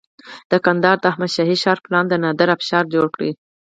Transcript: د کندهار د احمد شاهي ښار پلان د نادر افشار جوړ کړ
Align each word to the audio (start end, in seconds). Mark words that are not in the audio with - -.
د 0.51 0.53
کندهار 0.65 0.97
د 1.01 1.05
احمد 1.11 1.31
شاهي 1.35 1.57
ښار 1.63 1.77
پلان 1.85 2.05
د 2.07 2.13
نادر 2.23 2.47
افشار 2.55 2.83
جوړ 2.93 3.05
کړ 3.15 3.21